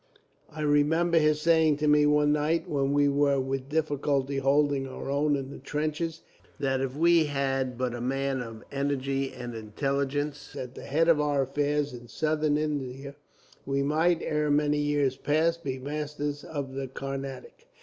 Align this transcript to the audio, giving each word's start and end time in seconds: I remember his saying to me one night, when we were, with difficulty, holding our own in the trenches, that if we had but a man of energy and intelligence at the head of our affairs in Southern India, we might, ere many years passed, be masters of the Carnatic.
I 0.49 0.61
remember 0.61 1.19
his 1.19 1.41
saying 1.41 1.77
to 1.77 1.87
me 1.87 2.07
one 2.07 2.31
night, 2.31 2.67
when 2.67 2.91
we 2.91 3.07
were, 3.07 3.39
with 3.39 3.69
difficulty, 3.69 4.37
holding 4.39 4.87
our 4.87 5.11
own 5.11 5.35
in 5.35 5.51
the 5.51 5.59
trenches, 5.59 6.21
that 6.59 6.81
if 6.81 6.95
we 6.95 7.25
had 7.25 7.77
but 7.77 7.93
a 7.93 8.01
man 8.01 8.41
of 8.41 8.63
energy 8.71 9.31
and 9.31 9.53
intelligence 9.53 10.55
at 10.55 10.73
the 10.73 10.85
head 10.85 11.07
of 11.07 11.21
our 11.21 11.43
affairs 11.43 11.93
in 11.93 12.07
Southern 12.07 12.57
India, 12.57 13.15
we 13.63 13.83
might, 13.83 14.23
ere 14.23 14.49
many 14.49 14.79
years 14.79 15.17
passed, 15.17 15.63
be 15.63 15.77
masters 15.77 16.43
of 16.43 16.73
the 16.73 16.87
Carnatic. 16.87 17.67